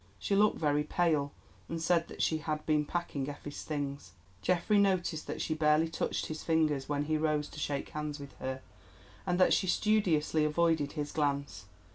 She 0.17 0.35
looked 0.35 0.57
very 0.57 0.83
pale, 0.83 1.31
and 1.69 1.79
said 1.79 2.07
that 2.07 2.23
she 2.23 2.39
had 2.39 2.65
been 2.65 2.85
packing 2.87 3.29
Effie's 3.29 3.61
things. 3.63 4.13
Geoffrey 4.41 4.79
noticed 4.79 5.27
that 5.27 5.41
she 5.43 5.53
barely 5.53 5.87
touched 5.89 6.25
his 6.25 6.43
fingers 6.43 6.89
when 6.89 7.03
he 7.03 7.19
rose 7.19 7.47
to 7.49 7.59
shake 7.59 7.89
hands 7.89 8.19
with 8.19 8.33
her, 8.39 8.61
and 9.27 9.39
that 9.39 9.53
she 9.53 9.67
studiously 9.67 10.43
avoided 10.43 10.93
his 10.93 11.11
glance. 11.11 11.65